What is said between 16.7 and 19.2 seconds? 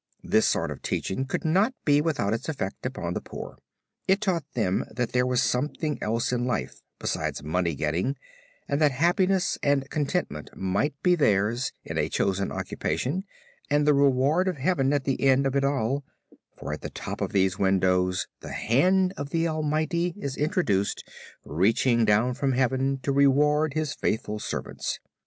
at the top of these windows the hand